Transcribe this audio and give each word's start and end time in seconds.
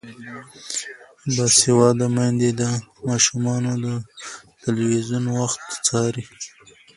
باسواده 1.35 2.07
میندې 2.15 2.49
د 2.59 2.61
ماشومانو 3.07 3.71
د 3.83 3.87
تلویزیون 4.63 5.25
وخت 5.39 5.61
څاري. 5.87 6.25